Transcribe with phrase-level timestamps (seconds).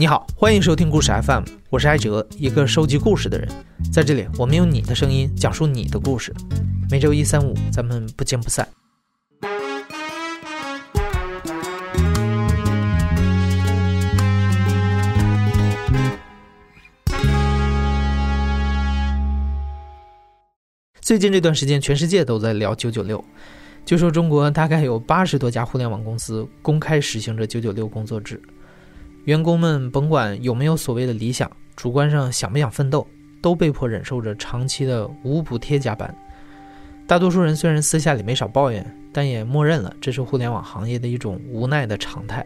[0.00, 3.48] 你好，欢迎收听故事 FM，我是艾哲，一个收集故事的人。
[3.92, 6.32] 在这里，我们用你的声音讲述你的故事。
[6.88, 8.68] 每周一、三、五，咱们不见不散。
[21.00, 23.24] 最近这段时间，全世界都在聊九九六。
[23.84, 28.40] 据说中国大概有八十多家互联网公司公开实行着九九六工作制，
[29.28, 33.06] 员工们甭管有没有所谓的理想，主观上想不想奋斗，
[33.42, 36.12] 都被迫忍受着长期的无补贴加班。
[37.06, 38.82] 大多数人虽然私下里没少抱怨，
[39.12, 42.42] 但也默认了这是互联网行业的一种无奈的常态。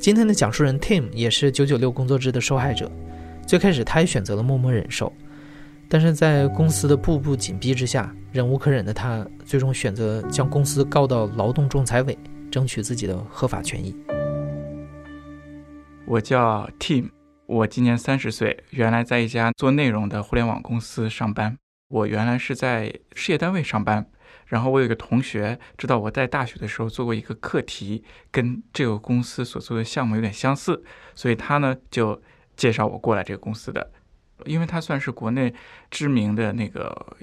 [0.00, 2.90] 今天的讲述人 Tim 也是九九六工作制的受害者，
[3.46, 5.12] 最开始他也选择了默默忍受。
[5.86, 12.16] 但是在公司的步步紧逼之下，忍无可忍的他最终选择将公司告到劳动仲裁委，
[12.50, 13.94] 争取自己的合法权益。
[16.06, 17.10] 我叫 Tim，
[17.46, 21.56] 我今年三十岁，原来在一家做内容的互联网公司上班。
[21.88, 24.06] 我原来是在事业单位上班，
[24.46, 32.20] 然后我有一个同学知道我在大学的时候做过一个课题，跟这个公司所做的项目有点相似，所以他呢就
[32.54, 33.90] 介绍我过来这个公司的。
[34.44, 35.54] 因为它算是国内
[35.90, 37.16] 知名的那个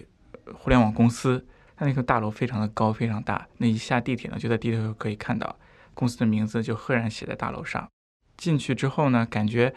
[0.53, 3.47] 互联网公司，它那个大楼非常的高，非常大。
[3.57, 5.55] 那一下地铁呢，就在地铁上可以看到
[5.93, 7.87] 公司的名字，就赫然写在大楼上。
[8.41, 9.71] 进去之后呢，感觉，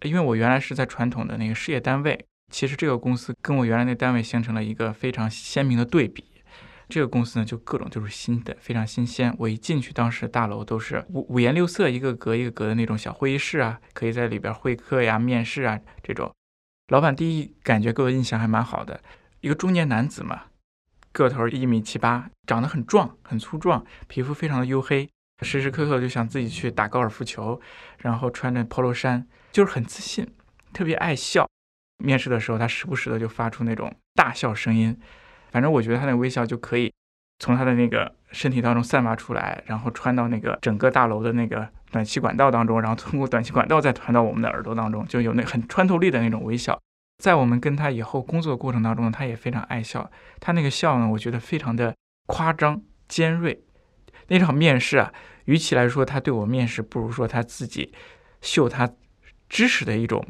[0.00, 6.24] 因为我原来是在传统的那个事业单位，其实这个公司跟我原来那单位形成了一个非常鲜明的对比。
[6.88, 9.34] 这个公司呢，就各种就是新的，非常新鲜。
[9.38, 16.32] 我一进去，当时大楼都是五五颜六色，一个格一个格的那种小会议室啊，可以在里边会客呀、面试啊这种。
[16.88, 19.02] 老板第一感觉给我印象还蛮好的，
[19.40, 20.44] 一个中年男子嘛，
[21.12, 25.10] 个头一米七八，长得很壮很粗壮，皮肤非常的黝黑，
[25.42, 27.60] 时时刻刻就想自己去打高尔夫球，
[27.98, 30.26] 然后穿着 polo 衫，就是很自信，
[30.72, 31.48] 特别爱笑。
[32.04, 34.96] 面试的时候，他时不时的就发出那种大笑声音，
[35.50, 36.92] 反正我觉得他那微笑就可以
[37.38, 41.68] 从他的那个身体当中散发出来，然后穿到那个整个大楼的那个。
[41.92, 46.78] 暖气管道当中，然后通过短气管道再传到我们的耳朵当中，就有那很穿透力的那种微笑。
[47.22, 50.10] 在我们跟他以后工作的过程当中，他也非常爱笑。
[50.40, 51.94] 他那个笑呢，我觉得非常的
[52.26, 53.62] 夸张尖锐。
[54.28, 55.12] 那场面试啊，
[55.44, 57.92] 与其来说他对我面试，不如说他自己
[58.40, 58.90] 秀他
[59.48, 60.26] 知识的一种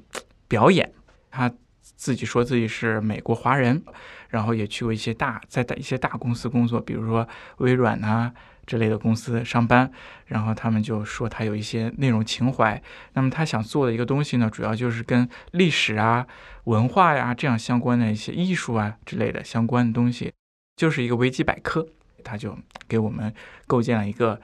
[0.48, 0.92] 表演。
[1.30, 1.52] 他
[1.82, 3.82] 自己说自己是美国华人，
[4.28, 8.32] 然后也去过一些大在一些大公司工作，比如说微软啊。
[8.66, 9.88] 之类的公司上班，
[10.26, 12.82] 然后他们就说他有一些内容情怀。
[13.12, 16.26] 那么他想做的一个东西呢，主要就是跟历史啊、
[16.64, 20.32] 文化呀这样相关的一些艺术啊之类的相关的东西，
[20.74, 21.86] 就是一个维基百科。
[22.26, 23.32] 他就给我们
[23.66, 24.40] 构建了一个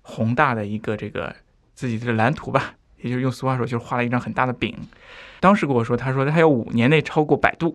[0.00, 1.36] 宏大的一个这个
[1.74, 4.74] 自己的蓝图吧，也就是用俗话说，就是画了一张很大的饼。
[5.38, 7.74] 当时跟我说，他说他要五年内超过百度。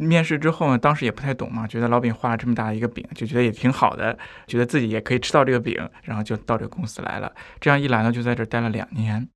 [0.00, 4.16] 面试之后呢，当时也不太懂嘛，觉得老饼画了这么大的一个饼，就觉得也挺好的，
[4.46, 7.32] 觉得自己也可以吃到这个饼，然后就到这个公司来了。
[7.60, 9.28] 这样一来呢，就在这待了两年，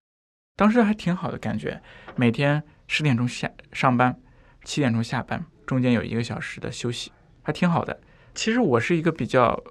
[0.55, 1.83] 当时还挺好的感觉，
[2.15, 4.17] 每天十点钟下上班，
[4.62, 7.11] 七点钟下班，中间有一个小时的休息，
[7.43, 8.01] 还挺好的。
[8.34, 9.62] 其实我是一个比较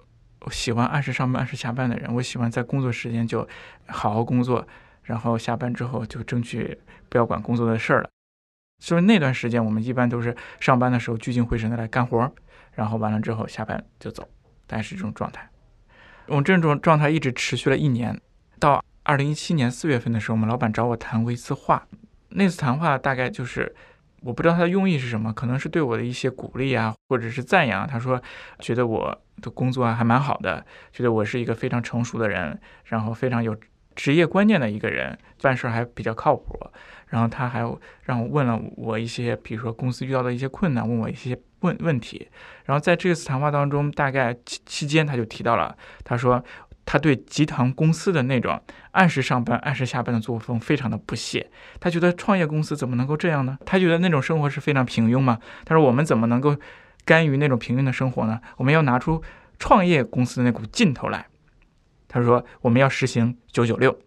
[0.51, 3.47] 喜欢按时上班、按时下班的人，我喜欢在工作时间就
[3.87, 4.67] 好好工作，
[5.03, 6.77] 然后下班之后就争取
[7.09, 8.09] 不要管工作的事儿了。
[8.79, 12.31] 所以那段时间，我们一般都是上班的时候聚精会神的来干活，
[12.73, 14.27] 然后完了之后下班就走，
[14.65, 15.47] 大概是这种状态。
[16.27, 18.19] 我这种状态一直持续了一年，
[18.59, 21.87] 到二零一七年四月份的时候，我们老板找我谈过一次话。
[22.29, 23.75] 那次谈话大概就是，
[24.21, 27.87] 我不知道他的用意是什么，可能是对我的一些鼓励啊，或者是赞扬。
[27.87, 28.21] 他说
[28.59, 33.57] 觉得我的工作还蛮好的，觉得我是一个非常成熟的人，然后非常有
[33.95, 36.59] 职业观念的一个人，办事还比较靠谱。
[37.07, 37.59] 然后他还
[38.03, 42.29] 让我问了我一些，比如说公司遇到的一些困难，问我一些问问题。
[42.65, 45.75] 然后在这次谈话当中，大概期期间他就提到了，
[46.05, 46.41] 他说
[46.85, 48.61] 他对集团公司的那种
[48.91, 51.49] 按时上班、按时下班的作风非常的不屑。
[51.79, 53.57] 他觉得创业公司怎么能够这样呢？
[53.65, 55.39] 他觉得那种生活是非常平庸嘛。
[55.65, 56.55] 他说我们怎么能够
[57.05, 58.39] 甘于那种平庸的生活呢？
[58.57, 59.21] 我们要拿出
[59.59, 61.27] 创业公司的那股劲头来。
[62.07, 63.97] 他说我们要实行九九六。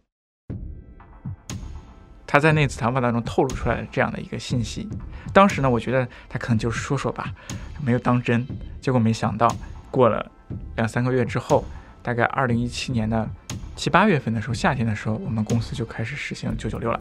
[2.26, 4.88] 他在那次谈话当中透露出来的这样的一个信息，
[5.32, 7.32] 当时呢，我觉得他可能就是说说吧，
[7.80, 8.44] 没有当真。
[8.80, 9.48] 结果没想到，
[9.88, 10.28] 过了
[10.74, 11.64] 两三个月之后，
[12.04, 13.26] 大概二零一七年的
[13.74, 17.00] 七八月份的时候，夏天的时候，我们公司就开始实行九九六了，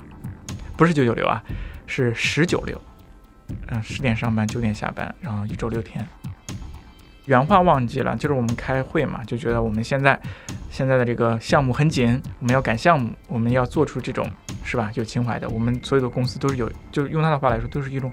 [0.78, 1.44] 不是九九六啊，
[1.86, 2.82] 是十九六，
[3.68, 6.08] 嗯，十点上班，九点下班，然后一周六天。
[7.26, 10.18] 原话忘记了，就是我们开会嘛，就觉得我们现在
[10.70, 14.26] 现在的这个项目很紧，我们要赶项目，我们要做出这种
[14.64, 15.50] 是吧有情怀的。
[15.50, 18.10] 我们所有的公司都是有，就用他的话来说，都是一种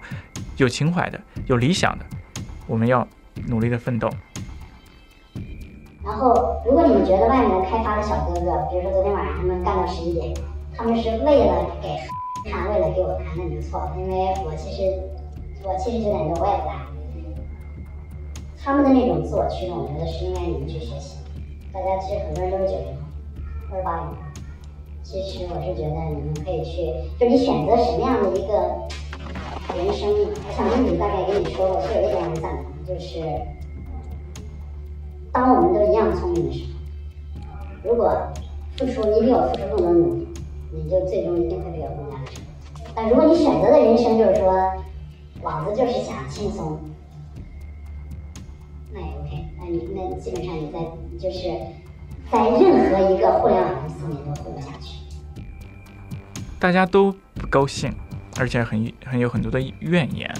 [0.57, 2.05] 有情怀的、有理想的。
[2.67, 3.07] 我们要
[3.47, 4.11] 努力的奋斗。
[6.03, 10.35] 然后，如果你们觉得外面的开发的小哥哥，比如说昨天晚上他们干到十一点，
[10.75, 11.97] 他们是为了给
[12.51, 14.99] 看，为了给我看，那你就错了，因为我其实
[15.63, 16.75] 我其实九点多我也不来。
[18.63, 21.19] 他们的那种自我驱动，我觉得是应该你们去学习。
[21.73, 23.03] 大家其实很多人都是九零后，
[23.71, 24.15] 或者八零后。
[25.03, 28.53] 其实我是觉得你们可以去，就你选择什么样的一个
[29.75, 30.09] 人生。
[30.13, 33.21] 我想跟你大概跟你说过，是有一点很赞同，就是
[35.41, 38.31] 当我们都一样聪明的时候，如果
[38.77, 40.29] 付出你比我付出更多努力，
[40.71, 42.93] 你就最终一定会比我更加的成功。
[42.95, 44.53] 但如果你选择的人生就是说，
[45.43, 46.79] 老子就是想轻松。
[48.93, 50.79] 那也 OK，那你那基本上你在
[51.19, 51.49] 就是
[52.31, 54.99] 在任何一个互联网公司你都混不下去。
[56.59, 57.91] 大家都不高兴，
[58.39, 60.31] 而且很很有很多的怨言。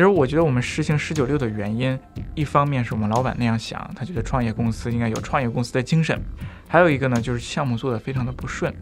[0.00, 2.00] 其实我觉得我们实行十九六的原因，
[2.34, 6.18] 一方面是我们老板那样想，他觉得创业公司应该有创业公司的精神；
[6.66, 8.74] 还有一个呢，就是项目做的非常的不顺，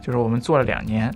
[0.00, 1.12] 就是我们做了两年，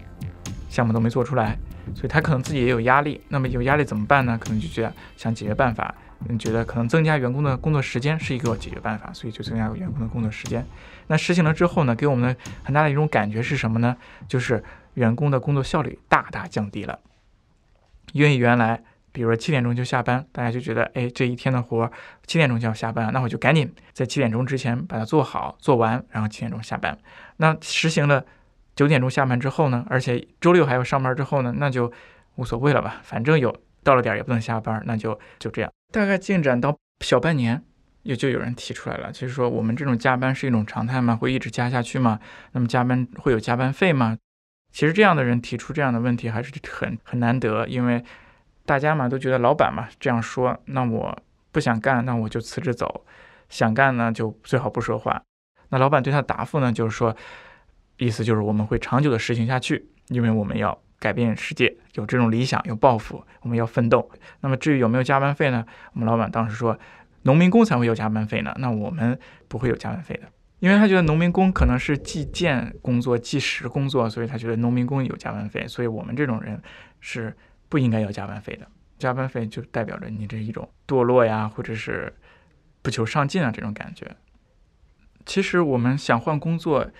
[0.69, 1.57] 项目都没做出来，
[1.95, 3.21] 所以他可能自己也有压力。
[3.29, 4.37] 那么有压力怎么办呢？
[4.37, 5.95] 可能就觉得想解决办法。
[6.29, 10.67] 嗯，觉得可能增加员工的工作时间是一个解决办法，所以就增加员工的工作时间。
[11.07, 13.97] 那实行了之后呢，给我们的很大的一种感觉是什么呢？
[14.27, 16.99] 就是员工的工作效率大大降低了。
[18.13, 18.83] 因为原来，
[19.13, 21.93] 比如说七点钟就下班，大家就觉得，哎，这一天的活儿
[22.27, 26.97] 七点钟就要下班，那我就赶紧在七点钟之前把它做好做完，然后七点钟下班。
[27.39, 28.25] 那实行了
[28.77, 31.93] 九点钟下班之后呢，而且周六还要上班之后呢，那就
[32.37, 35.71] 无所谓了吧，反正有到了点也不能下班，那就就这样。
[35.93, 37.63] 大概进展到小半年，
[38.03, 41.17] 也就有人提出来了，就是说我们这种加班是一种常态吗？
[41.17, 42.21] 会一直加下去吗？
[42.53, 44.17] 那么加班会有加班费吗？
[44.73, 48.05] 其实这样的人提出这样的问题还是很很难得，因为
[48.65, 51.17] 大家嘛都觉得老板嘛这样说，那我
[51.53, 52.87] 不想干，那我就辞职走；
[53.49, 55.23] 想干呢就最好不说话。
[55.71, 57.17] 那老板对他答复呢，就是说，
[57.99, 60.81] 意思就是我们会长久的实行下去，因为我们要。
[61.01, 64.11] 改变世界，有这种理想，有抱负，我们要奋斗。
[64.43, 65.65] 那么至于有没有加班费呢？
[65.95, 66.79] 我们老板当时说，
[67.23, 68.55] 农民工才会有加班费呢。
[68.59, 69.19] 那我们
[69.49, 70.29] 不会有加班费的，
[70.59, 75.67] 因为他觉得农民工可能是计件工作、计时工作，所以他觉得农民工有加班费。
[75.67, 76.63] 所以我们这种人
[77.01, 77.35] 是
[77.71, 78.69] 不应该要加班费的。
[78.99, 82.13] 加班费就代表着你这一种堕落呀，或者是
[82.83, 84.15] 不求上进啊这种感觉。
[85.25, 86.91] 其实我们想换工作。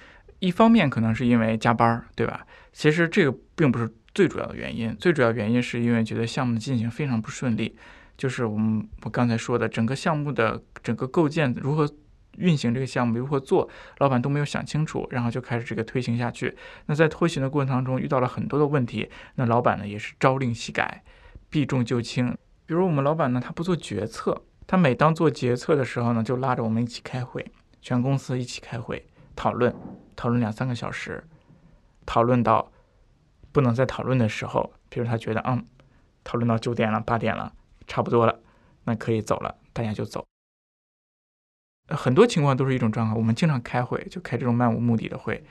[0.43, 2.47] 一方面可能是因为加班，对吧？
[2.73, 7.77] 其实这个并不是最主要的原因，最主要原因是因为觉得项目的进行非常不顺利，
[8.17, 11.87] 就是我们我刚才说的整个项目的整个构建如何
[12.41, 16.57] 运行这个项目如何做，老板都没有想清楚，然后就开始这个推行下去。
[16.87, 21.05] 那在推行的过程当中遇到了很多的问题，那老板呢也是朝令夕改，
[21.49, 22.37] 避重就轻。
[22.67, 27.45] 比如我们老板呢，他不做决策，他每当做决策的时候呢，就拉着我们一起开会，
[27.81, 29.75] 全公司一起开会讨论。
[30.17, 31.25] 讨论两三个小时，
[32.05, 32.71] 讨论到
[33.53, 35.65] 不能再讨论的时候，比如他觉得，嗯，
[36.23, 37.53] 讨论到九点了、八点了，
[37.87, 38.39] 差不多了，
[38.85, 40.25] 那可以走了，大家就走。
[41.91, 43.17] 很多情况都是一种状况。
[43.17, 45.43] 我们经常开会，就开这种漫无目的的会，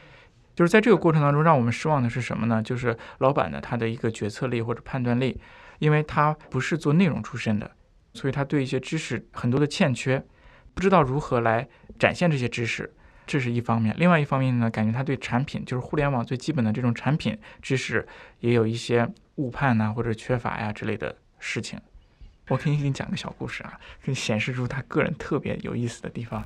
[0.55, 2.61] 就是在这个过程当中，让我们失望的是什么呢？
[2.61, 5.39] 就是老板的他的一个决策力或者判断力，
[5.79, 7.71] 因为他不是做内容出身的，
[8.13, 10.23] 所以他对一些知识很多的欠缺，
[10.73, 11.67] 不知道如何来
[11.97, 12.93] 展现这些知识。
[13.27, 18.07] 这是一方面，另外一方面呢，感觉他对产品，就是互联网最基本的这种产品知识，
[18.39, 21.79] 也有一些误判呐，或者缺乏呀之类的事情。
[22.49, 26.43] 我可以给你讲个小故事啊，可以显示出他个人特别有意思的地方。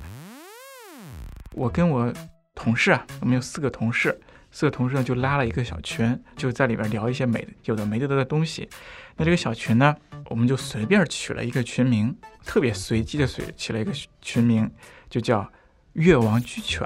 [1.50, 2.12] 我跟我
[2.54, 4.16] 同事啊，我们有四个同事，
[4.52, 8.68] 四个同事呢就拉了一个小群，就在里边聊一些没有的没得的东西。
[9.16, 9.96] 那这个小群呢，
[10.26, 14.70] 我们就随便取了一个群名，特别随机的随起了一个群名，
[15.10, 15.50] 就叫。
[15.94, 16.84] 越王巨犬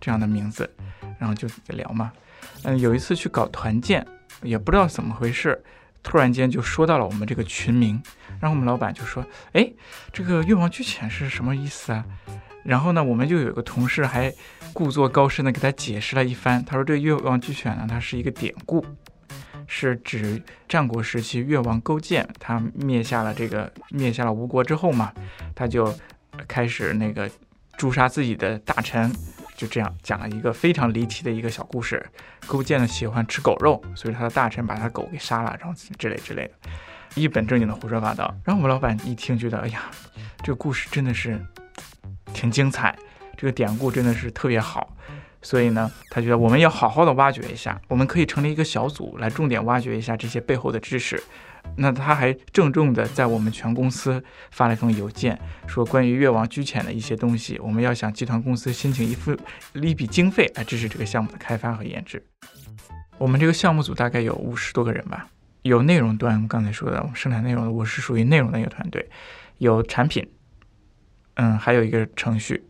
[0.00, 0.66] 这样的名字，
[1.18, 2.10] 然后就在聊嘛。
[2.62, 4.02] 嗯，有一次去搞团建，
[4.40, 5.62] 也不知道怎么回事，
[6.02, 8.02] 突然间就说到了我们这个群名，
[8.40, 9.72] 然后我们老板就说：“哎，
[10.12, 12.04] 这个越王巨犬是什么意思啊？”
[12.64, 14.32] 然后呢，我们就有个同事还
[14.72, 16.64] 故作高深的给他解释了一番。
[16.64, 18.84] 他说：“这越王巨犬呢，它是一个典故，
[19.66, 25.12] 是指战国时期越王勾践，他灭下了这个灭下了吴国之后嘛，
[25.54, 25.94] 他就
[26.46, 27.30] 开始那个。”
[27.78, 29.10] 诛杀自己的大臣，
[29.60, 32.02] 就这样讲了一个非常离奇的一个小故事。
[32.46, 36.70] 勾践呢喜欢吃狗肉，所以他的大臣把他狗给杀了，然后之类之类的，
[37.14, 38.34] 一本正经的胡说八道。
[38.42, 39.82] 然后我们老板一听，觉得哎呀，
[40.42, 41.38] 这个故事真的是
[42.32, 42.96] 挺精彩，
[43.36, 44.96] 这个典故真的是特别好。
[45.42, 51.22] 所以呢，他觉得我们要好好的挖掘一下，我们可以成立一个小组来重点挖掘一下这些背后的知识。
[51.76, 59.38] 那他还郑重的在我们全公司发了一封邮件，说关于越王居潜的一些东西，我们要向集团公司申请一份
[59.74, 62.22] 一笔经费来支持这个项目的开发和研制。
[63.18, 65.28] 我们这个项目组大概有五十多个人吧，
[65.62, 69.08] 有内容端，刚才说的我们生产内容的，我是属于内容的一个团队，
[69.58, 70.26] 有产品，
[71.34, 72.64] 嗯，还有一个程序，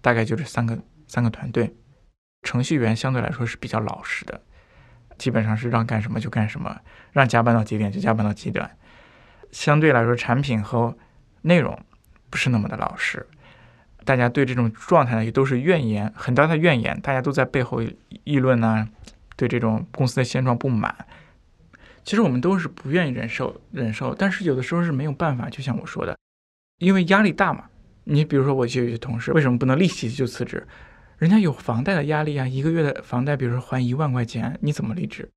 [0.00, 1.74] 大概就这三个三个团队。
[2.42, 4.40] 程序员相对来说是比较老实的，
[5.20, 6.80] 基本上是让干什么就干什么，
[7.12, 8.68] 让加班到几点就加班到几点。
[9.52, 10.96] 相对来说，产品和
[11.42, 11.78] 内容
[12.30, 13.26] 不是那么的老实，
[14.06, 17.82] 大家对这种状态呢也都是怨言，很大的怨言，大家都在背后
[18.24, 18.88] 议论呢，
[19.36, 20.94] 对这种公司的现状不满。
[22.02, 25.50] 其实我们都是不愿意忍受忍受，但是有的时候是没有办法。
[25.50, 26.16] 就像我说的，
[26.78, 27.64] 因为压力大嘛。
[28.04, 30.66] 你比如说，我就有些同事，为什么不能立即就辞职？
[31.20, 35.30] 人家有房贷的压力啊，一个月的房贷，比如说还一万块钱，你怎么离职？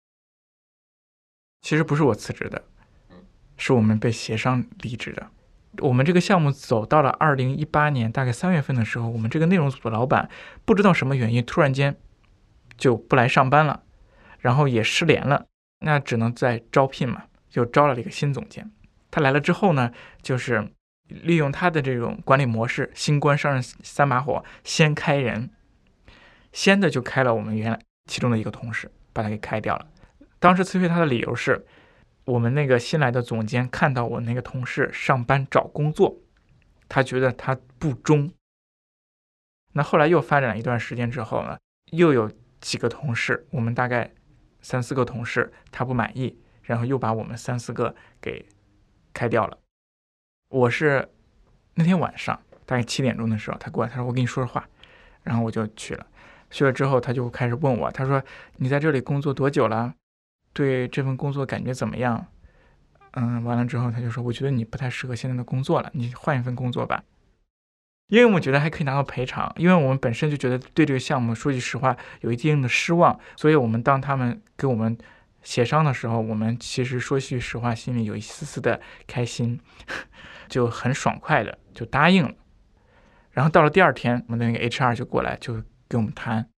[1.62, 2.64] 其实不是我辞职的，
[3.58, 5.28] 是我们被协商离职的。
[5.80, 10.30] 我们这个项目走到了二零一八年大概三月份的时候，我们这个内容组的老板
[10.64, 11.98] 不知道什么原因，突然间
[12.78, 13.84] 就不来上班了，
[14.40, 15.48] 然后也失联了，
[15.82, 18.72] 那只能再招聘嘛，就招了一个新总监。
[19.12, 20.66] 他来了之后呢，就是
[21.10, 25.50] 利用他的这种管理模式，新官上任三把火，先开人。
[26.54, 29.88] 先的就开了我们原来其中的一个同事，把他给开掉了。
[30.40, 31.66] 当时辞退他的理由是，
[32.26, 36.18] 我们那个新来的总监看到我那个同事上班找工作，
[36.88, 38.32] 他觉得他不忠。
[39.74, 41.58] 那后来又发展了一段时间之后呢，
[41.92, 42.32] 又有
[42.62, 44.14] 几个同事，我们大概
[44.62, 48.46] 三四个同事，他不满意，然后又把我们三四个给
[49.14, 49.58] 开掉了。
[50.50, 51.10] 我是
[51.74, 54.70] 那天晚上大概七点钟的时候，他过来，他说我跟你说说话，
[55.24, 56.06] 然后我就去了。
[56.54, 58.22] 去了之后，他就开始问我，他说
[58.58, 59.96] ：“你在这里工作多久了？
[60.54, 62.28] 对这份工作感觉怎么样？”
[63.14, 67.04] 嗯，完了之后，他就说：“我觉得你不太适合现在的工作了，你换一份工作吧。”
[68.10, 74.96] 因为我觉得还可以拿到赔偿，因为我们本身就觉得对这个项目说句实话有一定的失望，所以我们当他们给我们
[75.42, 79.60] 协商的时候，我们其实说句实话，心里有一丝丝的开心，
[80.48, 82.32] 就很爽快的就答应了。
[83.32, 85.64] 然后到了第二天，我们的那个 HR 就过来就。
[85.94, 86.50] 跟我们谈，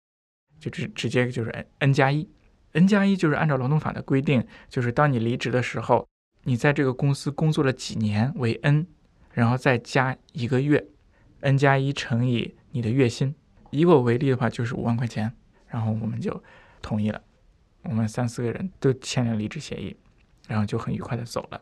[0.61, 2.29] 就直直接就是 N N 加一
[2.71, 6.07] ，N 加一就是按照劳动法的规定，就是当你离职的时候，
[6.45, 8.87] 你在这个公司工作了几年为 N，
[9.33, 10.87] 然后再加一个月
[11.41, 13.35] ，N 加一乘以你的月薪。
[13.71, 15.33] 以我为例的话，就是五万块钱，
[15.67, 16.41] 然后我们就
[16.81, 17.21] 同意了，
[17.83, 19.97] 我们三四个人都签了离职协议，
[20.47, 21.61] 然后就很愉快的走了。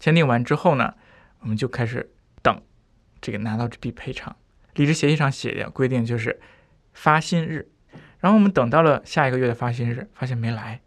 [0.00, 0.94] 签订完之后呢，
[1.40, 2.10] 我们就开始
[2.40, 2.62] 等
[3.20, 4.34] 这个拿到这笔赔偿。
[4.76, 6.40] 离职协议上写的规定就是。
[6.92, 7.68] 发薪日，
[8.20, 10.80] 然后我们等到了下一个月的发薪日，发现没来。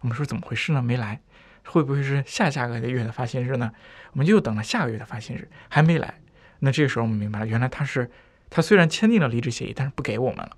[0.00, 0.80] 我们说怎么回事呢？
[0.80, 1.20] 没来，
[1.66, 3.70] 会不会是下下个月的发薪日呢？
[4.12, 6.14] 我们又等了下个月的发薪日，还没来。
[6.60, 8.10] 那这个时候我们明白了，原来他是
[8.48, 10.56] 他虽然签订了离职协议，但是不给我们了。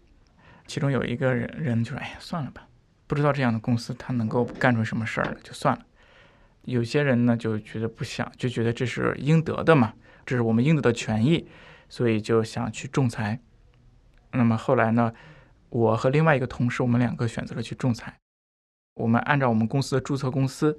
[0.66, 2.66] 其中有一个人人就说：“哎呀，算了吧，
[3.06, 5.85] 不知道这样的公司他能够干出什么事儿来，就算了。”
[6.62, 9.94] 有些人呢就觉得不想，就觉得这是应得的嘛，
[10.25, 11.49] 这是我们应得的权益，
[11.88, 13.40] 所以就想去仲裁。
[14.32, 15.12] 那么后来呢，
[15.68, 18.14] 我和另外一个同事，我们两个选择了去仲裁。
[18.94, 20.78] 我们按照我们公司的注册公司，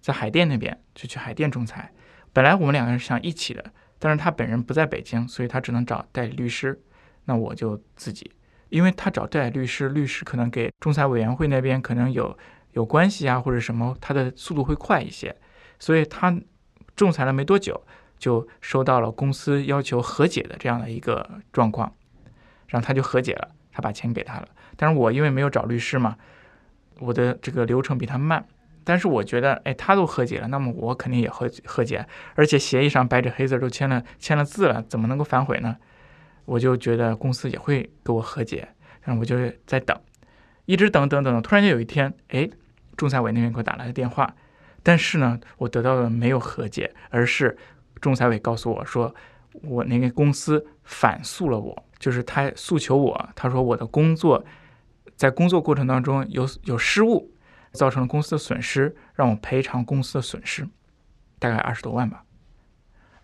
[0.00, 1.92] 在海淀那边就去海淀仲裁。
[2.32, 6.80] 本来我们两个人是想一起的，但是他本人不在北京，所以他只能找代理律师。
[7.24, 8.30] 那我就自己，
[8.68, 12.36] 因为他找代理律师，律师可能给仲裁委员会那边可能有
[12.72, 15.36] 有关系啊，或者什么，他的速度会快一些。
[15.78, 16.36] 所以他
[16.94, 17.84] 仲裁了没多久，
[18.18, 21.92] 就收到了公司要求和解的这样的一个状况。
[22.70, 24.48] 然后他就和解了，他把钱给他了。
[24.76, 26.16] 但是我因为没有找律师嘛，
[27.00, 28.42] 我的这个流程比他慢。
[28.82, 32.06] 但是我觉得，哎，他都和解了，那么我肯定也和和解。
[32.34, 35.76] 而且协议上白纸黑字都签了签了字了，怎么能够反悔呢？
[36.46, 38.68] 我就觉得公司也会给我和解。
[39.02, 39.36] 然后我就
[39.66, 39.98] 在等，
[40.64, 41.42] 一直等等等等。
[41.42, 42.48] 突然间有一天，哎，
[42.96, 44.34] 仲裁委那边给我打来了电话，
[44.82, 47.56] 但是呢，我得到的没有和解，而是
[48.00, 49.14] 仲裁委告诉我说，
[49.62, 51.84] 我那个公司反诉了我。
[52.00, 54.44] 就是他诉求我，他说我的工作
[55.14, 57.30] 在工作过程当中有有失误，
[57.72, 60.66] 造成了公司的损失，让我赔偿公司的损失，
[61.38, 62.24] 大概二十多万吧。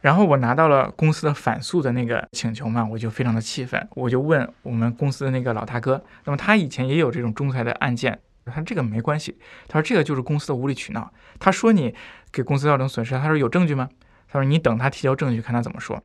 [0.02, 11.92] 然后我拿到了公司的反诉的那个请求嘛，我就非常的气愤，我就问我们公司的那个老大哥，那么他以前也有这种仲裁的案件，他说这个没关系，他说这个就是公司的无理取闹，他说你
[12.30, 13.88] 给公司造成损失，他说有证据吗？
[14.28, 16.00] 他说你等他提交证据，看他怎么说。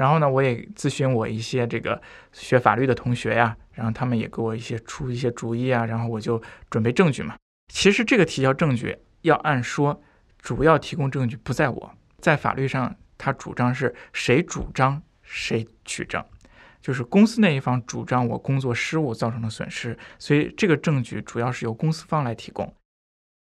[0.00, 2.00] 然后呢，我也咨询我一些这个
[2.32, 7.36] 学法律的同学呀，然后他们也给我一些出一些主意啊，然后我就准备证据嘛。
[7.70, 10.02] 其实这个提交证据要按说，
[10.38, 16.24] 主要提供证据不在我，在法律上他主张是谁主张谁取证，
[16.80, 22.74] 就是公司那一方主张我工作失误造成的损失，所以这个证据主要是由公司方来提供。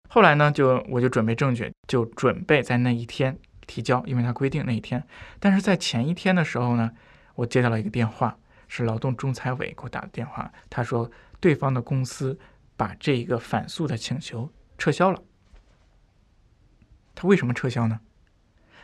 [0.08, 3.38] 后来呢，就我就准备证据，就准备在那一天。
[3.70, 5.06] 提交，因为他规定那一天，
[5.38, 6.90] 但是在前一天的时候呢，
[7.36, 8.36] 我接到了一个电话，
[8.66, 11.08] 是劳动仲裁委给我打的电话，他说
[11.38, 12.36] 对方的公司
[12.76, 15.22] 把这个反诉的请求撤销了。
[17.14, 18.00] 他为什么撤销呢？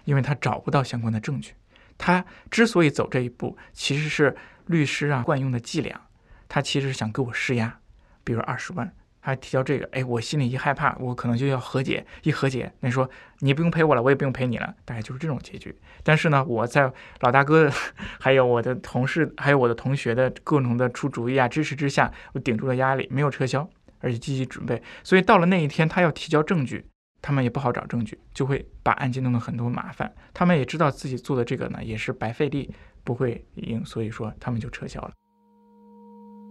[0.05, 1.55] 因为他找不到相关的证据。
[1.99, 6.01] 他之所以走这一步，其实是律师啊惯用的伎俩，
[6.49, 7.81] 他其实是想给我施压，
[8.23, 8.95] 比如二十万。
[9.27, 12.07] 他提交这个，哎，我心里一害怕，我可能就要和解。
[12.23, 15.77] 一和解，那说你不用赔我了，我也不用赔你了，大概就是这种结局。
[16.05, 16.89] 但是呢，我在
[17.23, 17.69] 老大哥，
[18.21, 23.69] 还有我的同事，还有我的同学的各种的出主意啊、支持之下，我顶住了压力，没有撤销，
[23.99, 24.81] 而且积极准备。
[25.03, 26.87] 所以到了那一天，他要提交证据，
[27.21, 30.15] 他们也不好找证据，就会把案件弄得很多麻烦。
[30.33, 35.11] 他们也知道自己做的这个呢，也是白费力，不会赢，所以说他们就撤销了。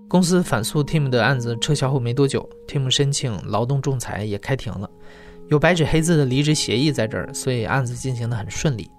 [0.08, 4.90] 公司反诉 Tim 的案子撤销后没多久，Tim 申请劳动仲裁也开庭了，
[5.50, 8.90] 有白纸黑字的离职协议在这儿，所以案子进行的很顺利。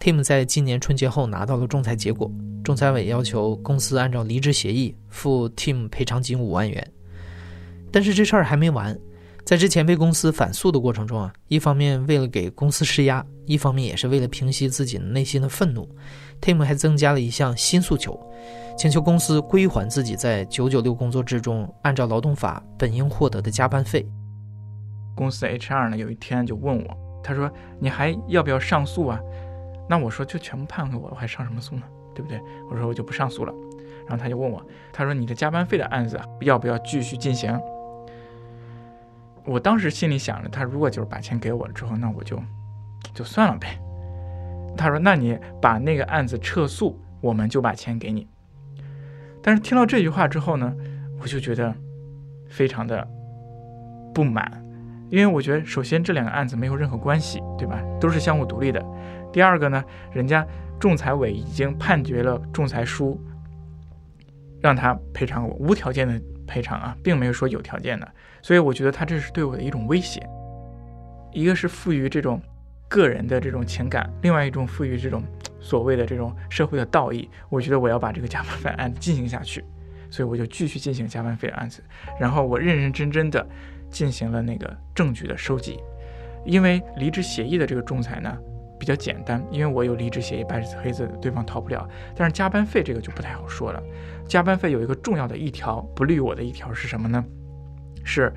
[0.00, 2.30] Tim 在今年春节后拿到了仲裁结果，
[2.64, 6.92] 仲裁委要求公司按照离职协议付 Tim 赔偿金五万元。
[7.92, 8.98] 但是这事儿还没完，
[9.44, 15.86] 在之前被公司反诉的过程中啊，一方面为了给公司施压，一方面也是为了平息自己内心的愤怒
[16.40, 18.18] ，Tim 还增加了一项新诉求。
[18.76, 24.04] 请求公司归还自己在九九六工作制中按照劳动法本应获得的加班费。
[25.14, 27.48] 公司 HR 呢有一天就问我，他说
[27.78, 29.20] ：“你还要不要上诉啊？”
[29.88, 31.82] 那我说：“就全部判给我，我还上什么诉呢？
[32.14, 33.52] 对不对？”我说：“我就不上诉了。”
[34.08, 34.60] 然后他就问我，
[34.92, 37.56] 他说：“你的加班费的案子要不要继续进行？”
[39.46, 42.40] 我当时心里想着，他如果就是把钱给我了之后，那我就
[43.14, 43.78] 就算了呗。
[44.76, 48.26] 他说：“那你把那个案子撤诉，我们就把钱给你。”
[49.42, 50.74] 但是听到这句话之后呢，
[51.20, 51.72] 我就觉得
[52.48, 53.06] 非常的
[54.12, 54.50] 不满，
[55.10, 57.80] 因为我觉得首先这两个案子没有任何关系，对吧？
[58.00, 58.84] 都是相互独立的。
[59.32, 60.44] 第二个呢，人家
[60.80, 63.20] 仲裁委已经判决了仲裁书，
[64.60, 68.08] 让他赔偿我无条件的赔偿啊，并没有说有条件的。
[68.42, 70.24] 所以我觉得他这是对我的一种威胁，
[71.32, 72.40] 一个是赋予这种
[72.88, 75.22] 个人的这种情感，另外一种赋予这种。
[75.60, 79.64] 所谓的这种社会的道义，我觉得我要把这个加班费案进行下去，
[80.10, 81.82] 所以我就继续进行加班费案子，
[82.20, 83.46] 然后我认认真真的
[83.88, 85.80] 进行了那个证据的收集，
[86.44, 88.36] 因为离职协议的这个仲裁呢
[88.84, 91.88] 比较简单，因为我有离职协议，白纸黑字，对方逃不了。
[92.14, 93.82] 但是加班费这个就不太好说了，
[94.28, 97.24] 加班费有一个重要的一条不利于我的一条是什么呢？
[98.04, 98.30] 是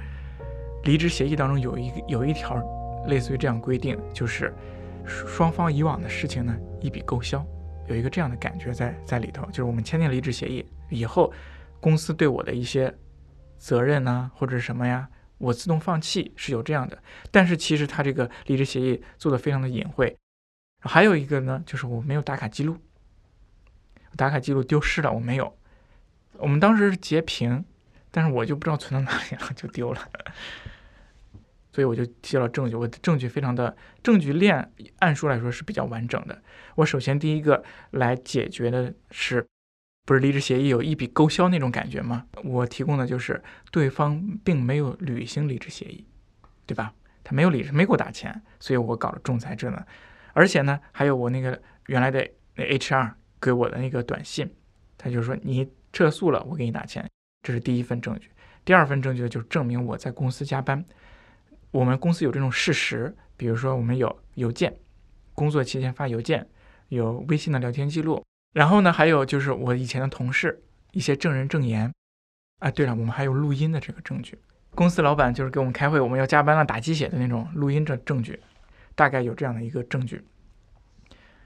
[0.86, 2.56] 离职协议当中有一有一条
[3.08, 4.54] 类似于这样规定，就是。
[5.10, 7.42] 双方以往的事情呢，一笔勾销，
[7.88, 11.32] 有一个这样的感觉在在里头，就是我们签订离职协议以后，
[11.80, 12.94] 公司对我的一些
[13.58, 15.08] 责任呢，或者什么呀，
[15.38, 16.98] 我自动放弃是有这样的。
[17.32, 20.14] 但是其实他这个离职协议做的非常的隐晦，
[20.88, 22.78] 还有一个呢，就是我没有打卡记录，
[24.15, 25.56] 打卡记录丢失了，我没有。
[26.39, 27.65] 我们当时是截屏，
[28.12, 30.10] 但是我就不知道存到哪里了， 就丢了。
[31.73, 36.41] 所以我就提交了证据，我的证据非常的证据链，按说来说是比较完整的。
[36.76, 39.45] 我首先第一个来解决的是，
[40.06, 42.26] 不是离职协议有一笔勾销那种感觉吗？
[42.43, 46.06] 我提供的就是对方并没有履行离职协议，
[46.65, 46.93] 对吧？
[47.23, 49.86] 他没有履，没给我打钱，所以我搞了仲裁这呢。
[50.38, 52.19] 而且呢，还有我那个原来的
[52.54, 54.47] 那 HR 给我的那个短信，
[54.95, 57.04] 他就说你撤诉了，我给你打钱。
[57.41, 58.30] 这是第一份证据。
[58.63, 60.86] 第二份证据就是证明我在公司加班。
[61.71, 64.78] 我们公司有这种事实，比如说我们有邮件，
[65.34, 66.47] 工作期间发邮件，
[66.89, 68.23] 有微信的聊天记录，
[68.54, 71.91] 然后呢，还有就是我以前的同事一些证人证言，
[72.60, 74.38] 啊，对了，我们还有录音的这个证据，
[74.76, 78.39] 公司老板就是给我们开会，我们要加班了打鸡血的那种录音证证据，
[78.98, 80.26] 大概有这样的一个证据，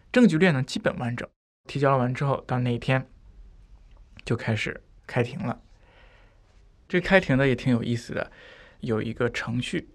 [0.10, 1.28] 证据链呢基本完整，
[1.68, 3.06] 提交了完之后，到那一天
[4.24, 5.62] 就开始开庭了，
[6.88, 8.32] 这开庭的也挺有意思的，
[8.80, 9.90] 有一个程序。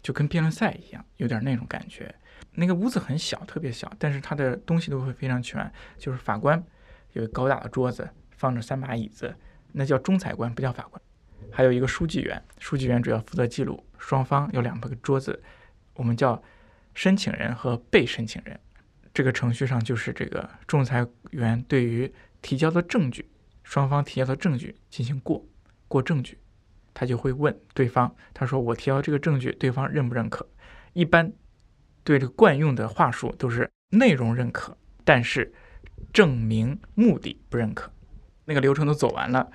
[0.00, 2.14] 就跟辩论赛一样，有点那种感觉。
[2.52, 5.72] 那个屋子很小，特别小，但是他的东西都会非常全。
[5.96, 6.62] 就是法官
[7.14, 9.34] 有个高大的桌子，放着三把椅子，
[9.72, 11.02] 那叫仲裁官，不叫法官。
[11.50, 13.84] 还有一个书记员，书记员主要负责记录。
[13.98, 15.42] 双方有两个桌子，
[15.94, 16.40] 我们叫
[16.98, 18.58] 申请人和被申请人。
[19.14, 23.30] 这个程序上就是这个仲裁员对于提交的证据，
[23.62, 25.46] 双方提交的证据进行过
[25.86, 26.36] 过证据，
[26.92, 30.44] 他就会问对方，他说我提交这个证据，对方认不认可？
[30.92, 31.32] 一般
[32.02, 35.54] 对这个惯用的话术都是内容认可，但是
[36.12, 37.92] 证明目的不认可。
[38.46, 39.52] 那个流程都走完了，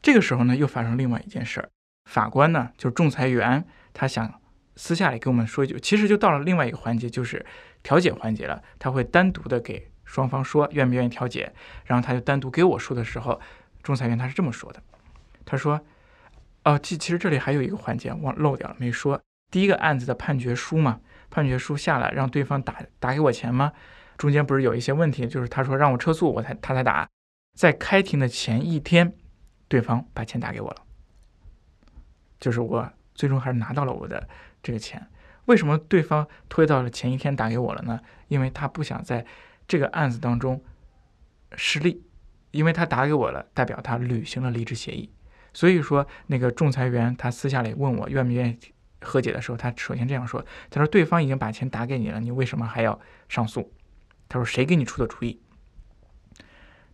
[0.00, 1.68] 这个时候呢，又发生另外一件事儿，
[2.08, 4.40] 法官呢，就是仲裁员，他想
[4.76, 7.44] 私下里跟我们说一句，其实就到了另外一个环节，就是
[7.82, 11.52] 调解环节了，他会单独的给双方说愿不愿意调解，
[11.84, 13.40] 然后他就单独给我说的时候，
[13.82, 14.82] 仲裁员他是这么说的，
[15.44, 15.80] 他说，
[16.64, 23.72] 哦，其其实这里还有一个环节忘漏掉了没说，第一个案子的判决书嘛，判决书下来让对方打打给我钱吗？
[24.16, 27.08] 中间不是有一些问题，就是他说让我撤诉，我才他才打。
[27.56, 29.12] 在开庭的前一天，
[29.68, 30.82] 对方把钱打给我了，
[32.40, 34.28] 就是我最终还是拿到了我的
[34.64, 35.06] 这个钱。
[35.44, 38.00] 为什么对方推到了前一天打给我了呢？
[38.28, 39.24] 因为他不想在
[39.68, 40.64] 这个案子当中
[41.54, 42.02] 失利，
[42.50, 45.12] 因为他打给我了，代表他履行了离职协议。
[45.52, 48.58] 所以说，那个仲裁员他私下里问我愿不愿意
[49.02, 52.98] 和解的时候，他首先这样说：“他说对方已经把钱打给你了，你为什么还要
[53.28, 53.70] 上诉？”
[54.28, 55.40] 他说：“谁给你出的主意？”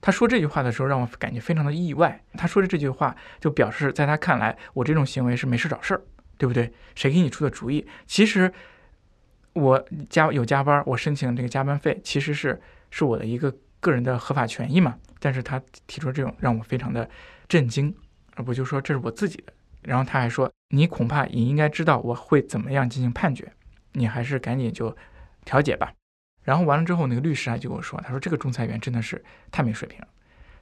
[0.03, 2.23] 他说这句话的时候，让我感觉非常的意外。
[2.35, 6.03] 他说的这句话，就表示在他看来，我这种行为是没事找事儿，
[6.41, 6.73] 对不对？
[6.95, 7.87] 谁给你出的主意？
[8.07, 8.51] 其实
[9.53, 12.59] 我加有加班，我申请这个加班费，其实是
[12.91, 14.99] 是我的一个个人的合法权益嘛。
[15.19, 17.07] 但是他提出这种，让我非常的
[17.47, 17.95] 震惊。
[18.47, 19.53] 我就说这是我自己的。
[19.83, 23.53] 然后他还说，你恐怕也应该知道我会怎么样进行判决，
[23.93, 24.97] 你还是赶紧就
[25.45, 25.93] 调解吧。
[26.43, 30.09] 然后完了之后，那个律师啊就跟我说：“他说这个仲裁员真的是太没水平了。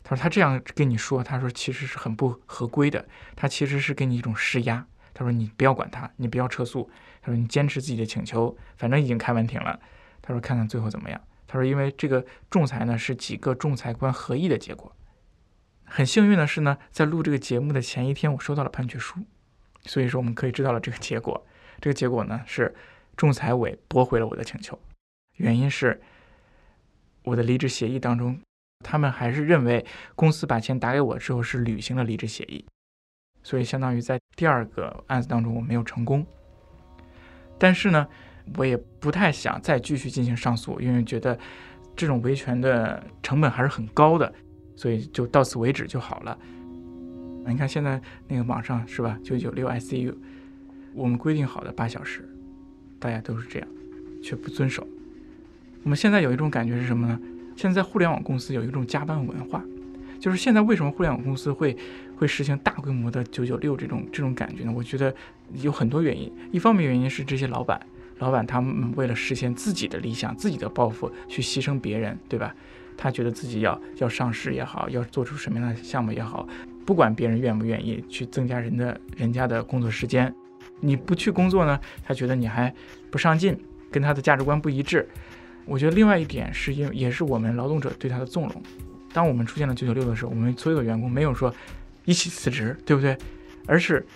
[0.03, 3.07] 他说他这样跟你说，他说其实是很不合规的。
[3.37, 4.85] 他其实是给你一种施压。
[5.19, 6.89] 他说你不要管他，你不要撤诉。
[7.21, 9.81] 他说你坚持自己的请求，反正已经开完庭了。
[10.23, 11.21] 他说看看最后怎么样。
[11.49, 14.95] 他说因为这个仲裁呢是几个仲裁官合议的结果。
[15.85, 19.19] 很幸运的是呢，在录这个节目的前一天，我收到了判决书，
[19.87, 21.45] 所以说我们可以知道了这个结果。
[21.81, 22.73] 这个结果呢是
[23.17, 24.79] 仲裁委驳回了我的请求。”
[25.37, 26.01] 原因是
[27.25, 28.41] 我的离职协议当中，
[28.85, 32.65] 他们还是认为公司把钱打给我之后是履行了离职协议，
[33.43, 36.27] 所以相当于在第二个案子当中我没有成功。
[37.59, 38.07] 但是呢，
[38.57, 41.39] 我也不太想再继续进行上诉，因为觉得
[41.97, 44.33] 这种维权的成本还是很高的，
[44.77, 46.39] 所以就到此为止就好了。
[47.47, 49.19] 你看现在那个网上是吧？
[49.25, 50.15] 九九六 ICU，
[50.95, 52.29] 我们规定好的八小时，
[53.01, 53.69] 大家都是这样，
[54.23, 54.87] 却不遵守。
[55.83, 57.19] 我们现在有一种感觉是什么呢？
[57.57, 59.65] 现在互联网公司有一种加班文化，
[60.19, 61.77] 就是现在为什么互联网公司会
[62.17, 64.73] 会实行大规模的九九六这种这种感觉呢？
[64.75, 65.15] 我觉得
[65.55, 66.33] 有很多原因。
[66.51, 67.81] 一方面原因是这些老板，
[68.19, 72.55] 老板他们为了实现自己的理想、自己的抱负，去牺牲别人，对吧？
[72.97, 76.49] 他觉得自己要要上市也好，要做出什么样的项目也好，
[76.85, 80.35] 不管别人愿不愿意去增加人的人家的工作时间，
[80.81, 82.75] 你不去工作呢，他觉得你还
[83.09, 83.57] 不上进，
[83.89, 85.09] 跟他的价值观不一致。
[85.65, 88.63] 我觉得另外一点是因为也是我们劳动者对他的纵容。
[89.19, 91.53] 当我们出现了九九六的时候，我们所有的员工没有说
[92.05, 93.19] 一起辞职，对不对？
[93.67, 94.07] 而是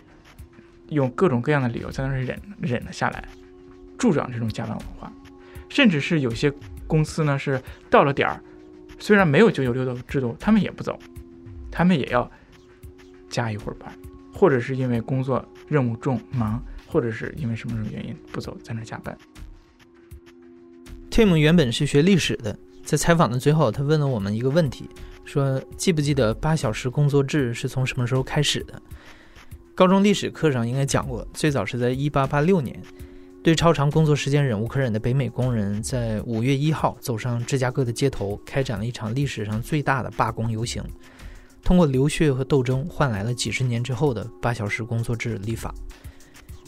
[0.90, 3.24] 用各种各样的理由在那里忍忍了下来，
[3.98, 5.12] 助长这种加班文化。
[5.68, 6.52] 甚至是有些
[6.86, 7.60] 公司呢是
[7.90, 8.40] 到了点儿，
[9.00, 10.96] 虽然没有九九六的制度，他们也不走，
[11.68, 12.30] 他们也要
[13.28, 13.92] 加一会儿班，
[14.32, 19.18] 或者是因为工作任务重忙，或者是因为什么什么原因不走，在那加班。
[21.10, 24.88] Tim 原本是学历史的，在采访的最后，他问了我们一个问题，
[25.24, 28.80] 说：“记不记得八小时工作制是从什么时候开始的？”
[29.74, 32.78] 高中历史课上应该讲过，最早是在一八八六年，
[33.42, 40.84] 对超长工作时间忍无可忍的北美工人，在五月一号走上芝加哥的街头，开展了一场历史上最大的罢工游行，
[41.64, 45.74] 通过流血和斗争，换来了几十年之后的八小时工作制立法。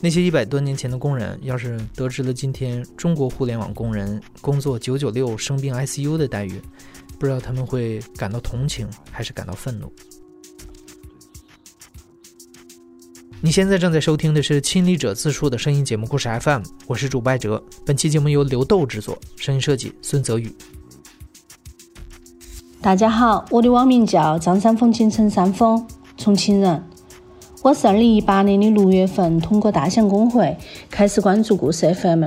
[0.01, 6.61] 那些一百多年前的工人，要是得知了今天中国互联网工人工作九九六、生病 ICU 的待遇，
[7.19, 9.91] 不知道他们会感到同情还是感到愤怒。
[13.41, 17.63] 你现在正在收听的是亲历者自述的声音节目故事 FM，我是主播哲。
[17.85, 20.55] 本期节目由刘豆制作，声音设计孙泽宇。
[22.81, 26.83] 大家好，我的网名叫张三丰，简称三丰，重庆人。
[27.65, 30.55] 我是二零一八年的六月份通过大象公会
[30.91, 32.27] 开始关注故事 FM。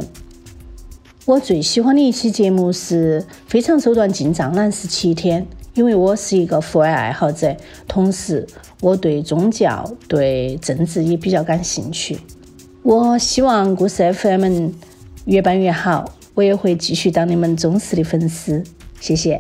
[1.26, 5.44] 我最喜欢的一期节目是《非常手段进藏男十七天》，
[5.76, 7.56] 因为我是一个户外爱好者，
[7.88, 8.48] 同时
[8.82, 12.18] 我对宗教、对政治也比较感兴趣。
[12.82, 14.70] 我希望故事 FM
[15.26, 18.64] 越办越好，我也会继续当你们忠实的粉丝。
[19.00, 19.40] 谢谢。